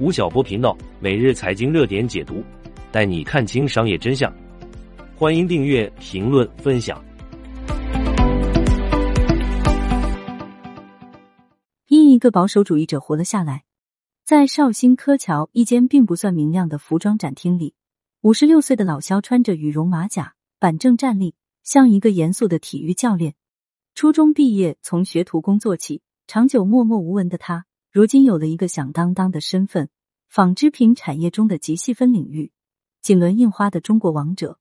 [0.00, 2.42] 吴晓波频道每日财经热点解读，
[2.90, 4.32] 带你看清商业真相。
[5.14, 7.04] 欢迎订阅、评论、分享。
[11.88, 13.64] 因一个保守主义者活了下来，
[14.24, 17.74] 在绍兴柯桥一间并不算明亮的服装展厅里，
[18.22, 23.34] 五十六岁的老肖穿着羽绒马甲，板正站立，像一个严肃的体育教练。
[23.94, 29.88] 初中毕业，从学徒工做起，长久默默无闻的他，如今有了一个响当当的身份——
[30.30, 32.52] 纺织品产业中的极细分领域，
[33.02, 34.60] 锦纶印花的中国王者。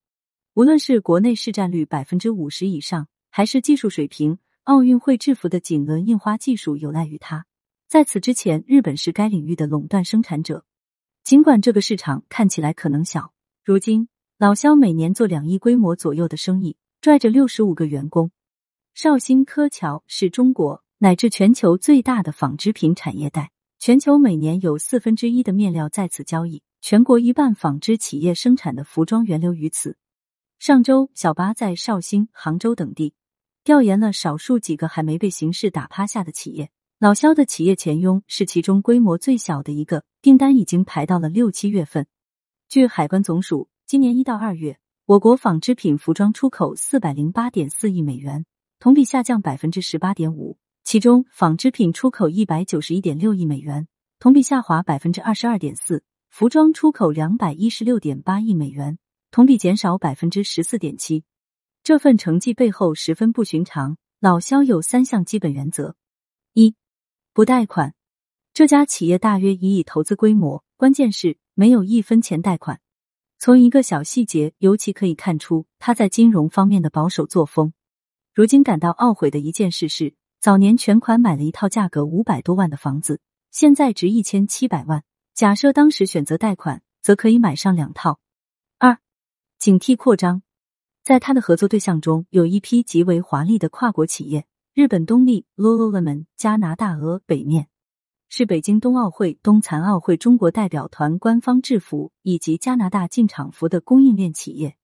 [0.55, 7.45] 无论是国内市占率百分之五十以上，还是技术水平，奥运会制服的锦纶印花技术有赖于他。
[7.87, 10.65] 在此之前，日本是该领域的垄断生产者。
[11.23, 13.31] 尽管这个市场看起来可能小，
[13.63, 14.09] 如今
[14.39, 18.31] 老肖每年做两亿规模左右的生意，拽着六十五个员工。
[18.95, 29.95] 绍兴柯桥是中国乃至全球最大的纺织品产业带，全球每年有四分之一的面料在此交易，全国一半纺织企业生产的服装源流于此。
[30.59, 33.13] 上周，小巴在绍兴、杭州等地
[33.63, 42.07] 调研了少数几个还没被形势打趴下的企业，老肖的企业前拥是其中规模最小的一个，订单已经排到了六七月份。
[42.67, 48.45] 据海关总署，今年一到二月，我国纺织品服装出口四百零八点四亿美元。
[48.81, 50.57] 同比下降百分之十八点五，
[50.89, 53.87] 其中纺织品出口一百九十一点六亿美元，
[54.17, 55.99] 同比下滑百分之二十二点四；
[56.31, 58.97] 服装出口两百一十六点八亿美元，
[59.29, 61.23] 同比减少百分之十四点七。
[61.83, 63.97] 这份成绩背后十分不寻常。
[64.19, 65.95] 老肖有三项基本原则：
[66.53, 66.73] 一、
[67.33, 67.93] 不贷款。
[68.55, 72.81] 这家企业大约一亿投资规模，关键是没有一分钱贷款。
[73.37, 77.73] 从一个小细节尤其可以看出他在金融方面的保守作风。
[78.33, 83.19] 如今感到懊悔的一件事是，早年全款买了一套价格五百多万的房子，
[83.51, 85.03] 现在值一千七百万。
[85.33, 88.21] 假设当时选择贷款，则可以买上两套。
[88.77, 88.99] 二，
[89.57, 90.41] 警惕扩张，
[91.03, 97.67] 在他的合作对象中有一批极为华丽的跨国企业，日本东丽、Lululemon、加拿大鹅、北面，
[98.29, 104.77] 是北京冬奥会、冬残奥会中国代表团官方制服以及加拿大进场服的供应链企业。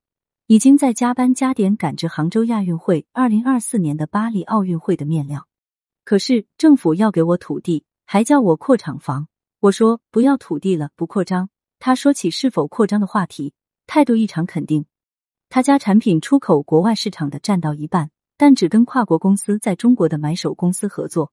[0.47, 5.47] 已经在加班加点赶制杭州亚运会、二零二四年的巴黎奥运会的面料。
[6.03, 9.27] 可是政府要给我土地，还叫我扩厂房。
[9.59, 11.49] 我说不要土地了，不扩张。
[11.79, 13.53] 他说起是否扩张的话题，
[13.87, 14.85] 态度异常肯定。
[15.49, 21.31] 他家产品出口国外市场的占到一半，但只跟跨国公司在中国的买手公司合作，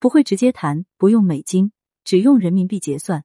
[0.00, 1.72] 不会直接谈，不用美金，
[2.02, 3.24] 只用人民币结算。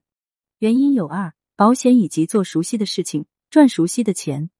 [0.58, 4.50] 原因有二：保险以及做熟悉的事情，赚熟悉的钱。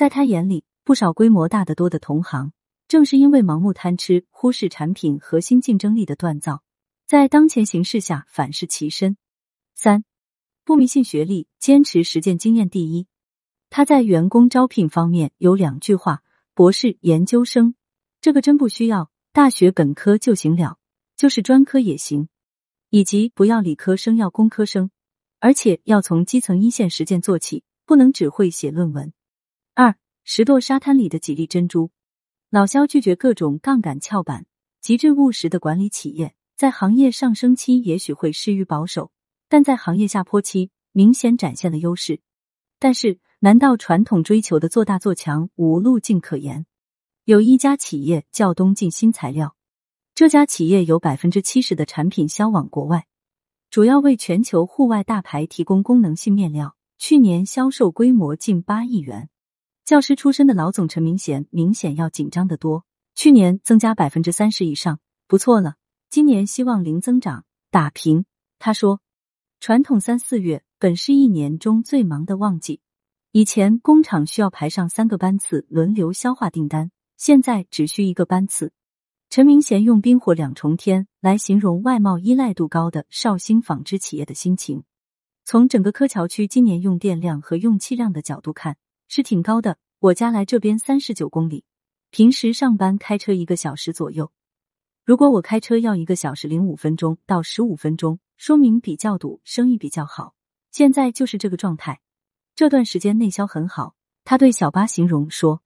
[0.00, 2.52] 在他眼里，不少规模大得多的同行，
[2.88, 6.62] 正是因为盲目贪吃，忽视产品核心竞争力的锻造，
[7.06, 9.18] 在当前形势下反噬其身。
[9.74, 10.04] 三，
[10.64, 13.08] 不迷信学历，坚持实践经验第一。
[13.68, 16.22] 他在员工招聘方面有两句话：
[16.54, 17.74] 博士研究生
[18.22, 20.78] 这个真不需要，大学本科就行了，
[21.14, 22.28] 就是专科也行；
[22.88, 24.90] 以及不要理科生，要工科生，
[25.40, 29.12] 而且要从基层一线实践做起，不能只会写论文。
[29.74, 29.94] 二
[30.24, 31.90] 石垛沙滩里的几粒珍珠，
[32.50, 34.46] 老肖拒绝各种杠杆翘板，
[34.80, 39.12] 极致务实的管理企业，在行业上升期也许会失于保守，
[39.48, 42.20] 但在行业下坡期明显展现了优势。
[42.80, 46.66] 但是，难道传统追求的做大做强无路径可言？
[47.24, 49.54] 有一家企业叫东进新材料，
[50.14, 53.06] 这家企业有百分之七十的产品销往国外，
[53.70, 59.29] 主要为全球户外大牌提供功能性面料，去年销售规模近八亿元。
[59.90, 62.84] 教师出身的老总陈明贤明显要紧张的多，
[63.16, 65.74] 去年增加百分之三十以上，不错了。
[66.08, 68.24] 今年希望零增长打平。
[68.60, 69.00] 他说，
[69.58, 72.80] 传统三四月本是一年中最忙的旺季，
[73.32, 78.70] 以前工厂需要排上三个班次轮流消化订单，现在只需一个班次。
[79.28, 84.84] 陈明贤用冰火两重天来形容外贸依赖度高的绍兴纺织企业的心情。
[85.44, 88.76] 从整个柯桥区今年用电量和用气量的角度看。
[89.10, 89.76] 是挺高的。
[89.98, 91.64] 我家来这边三十九公里，
[92.10, 94.30] 平时上班开车一个小时左右。
[95.04, 100.34] 如果我开车要一个小时零五分钟到十五分钟，说明比较堵，生意比较好。
[100.70, 102.00] 现在就是这个状态。
[102.54, 105.60] 这段时间内销很好，他对小巴形容说，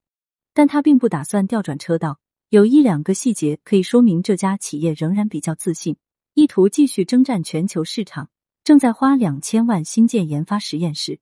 [0.54, 2.20] 但他并不打算调转车道。
[2.48, 5.96] 有一两个细节可以说明这家企业仍然比较自信，
[6.32, 8.30] 意图继续征战全球市场，
[8.64, 11.20] 正在花两千万新建研发实验室。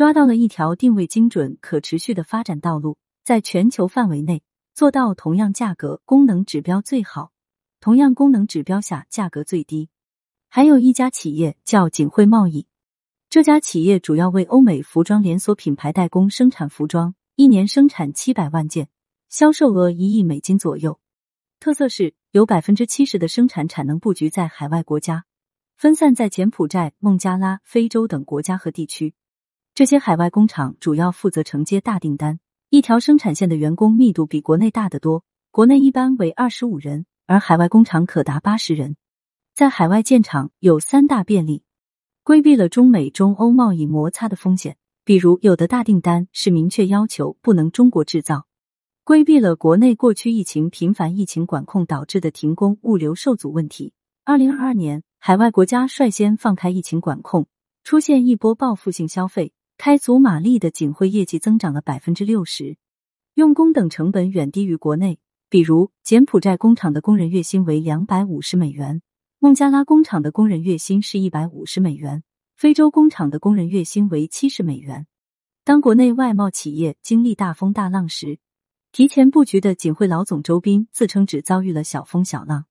[0.00, 4.42] 抓到了一条定位精准、可持续的发展道路，在全球范围内
[4.72, 7.32] 做到同样价格、功能指标最好，
[7.80, 9.90] 同样功能指标下价格最低。
[10.48, 12.66] 还有一家企业叫锦汇贸易，
[13.28, 18.88] 这家企业主要为欧美服装连锁品牌代工生产服装，一年生产七百万件，
[19.28, 20.98] 销售额一亿美金左右。
[21.58, 25.26] 特色是有百分之七十的生产产能布局在海外国家，
[25.76, 29.12] 分散在柬埔寨、孟加拉、非洲等国家和地区。
[29.80, 32.38] 这些海外工厂主要负责承接大订单，
[32.68, 38.96] 一条生产线的员工密度比国内大得多，国内一般为二十五人，而海外工厂可达八十人。
[39.54, 41.62] 在海外建厂有三大便利，
[42.22, 44.76] 规避了中美中欧贸易摩擦的风险。
[45.02, 48.44] 比如，有的大订单是明确要求不能中国制造，
[49.02, 53.94] 规避了国内过去疫情频繁、疫情管控导致的停工、物流受阻问题。
[54.26, 57.46] 二零二二年，海外国家率先放开疫情管控，
[57.82, 62.76] 出现一波报复性消费，开足马力的锦汇业绩增长了百分之六十，
[63.32, 65.18] 用工等成本远低于国内。
[65.48, 69.00] 比如，柬埔寨工厂的工人月薪为两百五十美元。
[69.38, 72.22] 孟加拉工厂的工人月薪是一百五十美元，
[72.56, 75.06] 非洲工厂的工人月薪为七十美元。
[75.64, 78.38] 当国内外贸企业经历大风大浪时，
[78.92, 82.66] 提前布局的锦汇老总周斌自称只遭遇了小风小浪。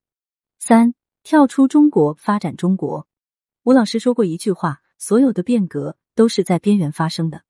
[0.60, 3.08] 三跳出中国发展中国，
[3.64, 7.44] 吴老师说过一句话：所有的变革都是在边缘发生的，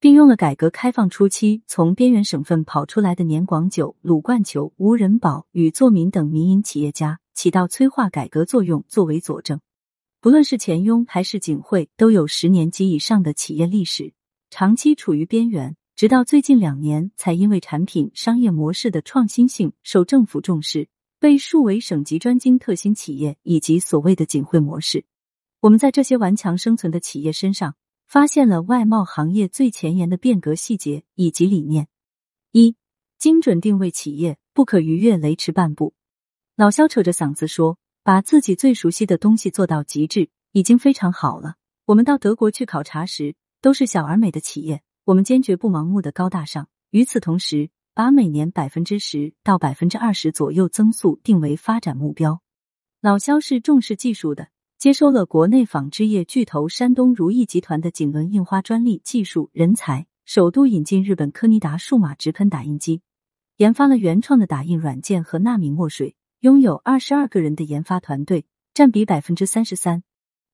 [0.00, 7.20] 并用了改革开放初期从边缘省份跑出来的年广久、鲁冠球、吴仁宝与作民等民营企业家。
[7.34, 9.60] 起到催化改革作用作为佐证，
[10.22, 14.14] 不论是钱雍还是景汇，都有十年及以上的企业历史，
[14.48, 20.88] 长期处于边缘，直到最近两年才因为产品商业模式的创新性受政府重视，
[21.20, 25.04] 被数为省级专精特新企业以及所谓的景汇模式。
[25.60, 27.74] 我们在这些顽强生存的企业身上，
[28.06, 31.88] 发现了外贸行业最前沿的变革细节以及理念：
[32.52, 32.76] 一、
[33.18, 35.94] 精准定位企业，不可逾越雷池半步。
[36.54, 41.56] 老肖扯着嗓子说：“把自己最熟悉的东西做到极致，已经非常好了。
[41.84, 46.68] 我们到德国去考察时，都是小而美的企业，我们坚决不盲目的高大上。
[46.90, 52.40] 与此同时，把每年百分之十到百分之二十左右增速定为发展目标。
[53.00, 54.48] 老肖是重视技术的，
[54.86, 63.02] 接收了国内纺织业巨头山东如意集团的锦纶印花专利技术人才，首度引进日本科尼达数码直喷打印机，
[63.56, 70.04] 研发了原创的打印软件和纳米墨水。”拥有二十二个人的研发团队，占比百分之三十三。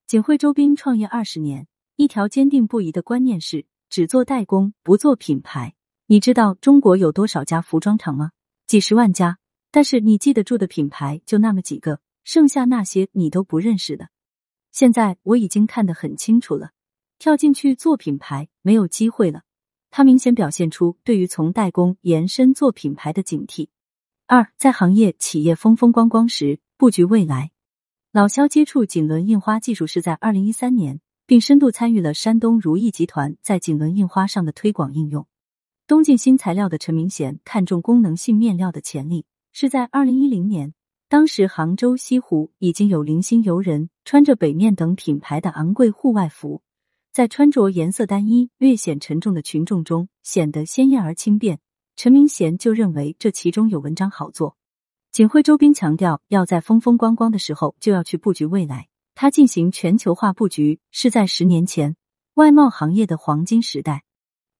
[0.06, 5.74] 锦汇周斌创业二十年，一条坚定不移的观念是只做代工，不做品牌。
[6.06, 8.30] 你知道中国有多少家服装厂吗？
[8.66, 9.36] 几十万家，
[9.70, 14.08] 但是你记得住的品牌就那么几个，剩下那些你都不认识的。
[14.72, 16.72] 现在我已经看得很清楚了，
[17.18, 19.42] 跳进去做品牌没有机会了。
[19.90, 23.68] 他明显表现出对于从代工延伸做品牌的警惕。
[24.26, 27.50] 二，在行业企业风风光光时布局未来。
[28.12, 35.26] 老肖接触锦纶印花技术是在二零一三年，并深度参与了山东如意集团在锦纶印花上的推广应用。
[35.86, 40.72] 东晋新材料的陈明贤看中功能性面料的潜力，是在二零一零年。
[41.10, 46.62] 当时杭州西湖已经有零星游人穿着北面等品牌的昂贵户外服，
[47.12, 51.60] 在穿着颜色单一、略显沉重的群众中显得鲜艳而轻便。
[51.94, 54.56] 陈明贤就认为这其中有文章好做。
[55.12, 58.88] 锦汇周斌强调，要在风风光光的时候就要去布局未来。
[59.14, 61.96] 他进行全球化布局是在十年前
[62.34, 64.04] 外贸行业的黄金时代，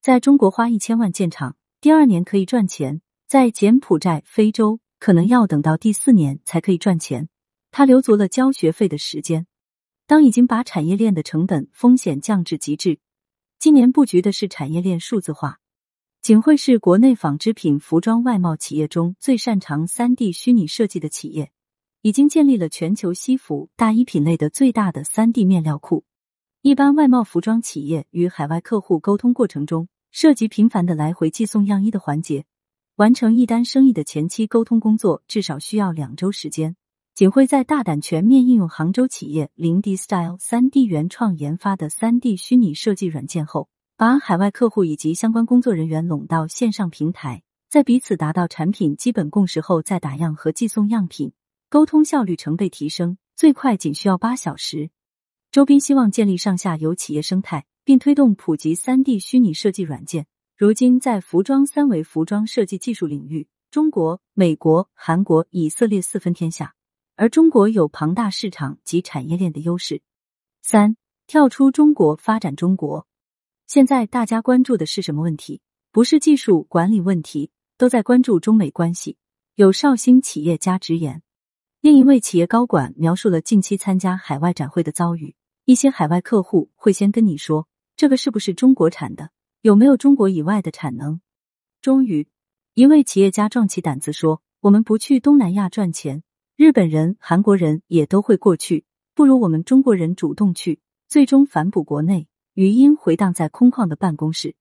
[0.03, 7.31] 在中国花一千万建厂，第二年可以赚钱；在柬埔寨、非洲可能要等到第四年才可以赚钱。
[7.73, 9.47] 他留足了交学费的时间。
[10.07, 13.01] 当已经把产业链的成本风险降至极致，
[13.59, 15.59] 今年布局的是产业链数字化。
[16.21, 21.51] 锦汇是国内纺织品服装外贸企业中最擅长三 D 虚拟设计的企业，
[22.03, 26.05] 已经建立了全球西服、大衣品类的最大的三 D 面料库。
[26.61, 32.45] 一般外贸服装企业与海外客户沟通过程中，涉及频繁的来回寄送样衣的环节，
[32.97, 36.77] 完成一单生意的前期沟通工作至少需要两周时间。
[37.15, 43.69] 仅会在大胆全面应用杭州企业零 D Style 三 D 原创研发的三 D 虚拟设计软件后。
[43.99, 51.33] 把海外客户以及相关工作人员拢到线上平台，在彼此达到产品基本共识后再打样和寄送样品，
[51.69, 54.91] 沟通效率成倍提升，最快仅需要八小时。
[55.53, 60.27] 周斌希望建立上下游企业生态，并推动普及三 D 虚拟设计软件。
[60.57, 66.75] 如今，在服装三维服装设计技术领域，中国、美国、韩国、以色列四分天下，
[67.17, 70.03] 而中国有庞大市场及产业链的优势。
[70.63, 73.07] 三，跳出中国发展中国。
[73.67, 75.61] 现在大家关注的是什么问题？
[75.91, 79.17] 不是技术管理问题，都在关注中美关系。
[79.55, 81.23] 有绍兴企业家直言，
[81.81, 85.35] 另一位企业高管描述了近期参加海外展会的遭遇：
[85.67, 91.21] 一些海外客户会先跟你说，这个是不是中国产的，有没有中国以外的产能。
[91.83, 92.27] 终于，
[92.73, 96.23] 一位企业家壮起胆子说：“我们不去东南亚赚钱，
[96.63, 98.85] 日本人、韩国人也都会过去，
[99.17, 100.79] 不如我们中国人主动去。”
[101.11, 102.29] 最终反哺国内。
[102.55, 104.55] 语音回荡在空旷的办公室。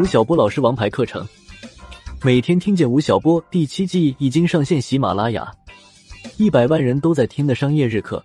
[0.00, 1.26] 吴晓波老师王牌课程，
[2.22, 5.52] 每天听见吴晓波第七季已经上线喜马拉雅，
[6.36, 8.24] 一百万人都在听的商业日课，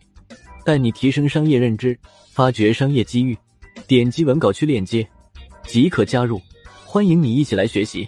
[0.64, 1.98] 带你提升商业认知，
[2.32, 3.36] 发掘商业机遇。
[3.88, 5.10] 点击文稿区链接
[5.64, 6.40] 即可加入，
[6.86, 8.08] 欢迎你一起来学习。